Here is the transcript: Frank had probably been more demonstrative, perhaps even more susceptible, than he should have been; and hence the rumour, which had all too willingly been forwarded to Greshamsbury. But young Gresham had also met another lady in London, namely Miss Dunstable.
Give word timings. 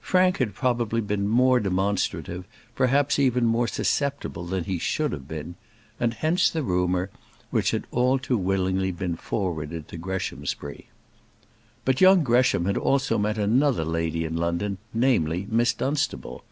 Frank 0.00 0.38
had 0.38 0.56
probably 0.56 1.00
been 1.00 1.28
more 1.28 1.60
demonstrative, 1.60 2.44
perhaps 2.74 3.16
even 3.16 3.44
more 3.46 3.68
susceptible, 3.68 4.44
than 4.44 4.64
he 4.64 4.76
should 4.76 5.12
have 5.12 5.28
been; 5.28 5.54
and 6.00 6.14
hence 6.14 6.50
the 6.50 6.64
rumour, 6.64 7.10
which 7.52 7.70
had 7.70 7.84
all 7.92 8.18
too 8.18 8.36
willingly 8.36 8.90
been 8.90 9.14
forwarded 9.14 9.86
to 9.86 9.96
Greshamsbury. 9.96 10.88
But 11.84 12.00
young 12.00 12.24
Gresham 12.24 12.64
had 12.64 12.76
also 12.76 13.18
met 13.18 13.38
another 13.38 13.84
lady 13.84 14.24
in 14.24 14.34
London, 14.36 14.78
namely 14.92 15.46
Miss 15.48 15.72
Dunstable. 15.72 16.42